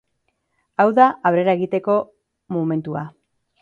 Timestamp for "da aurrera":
1.01-1.57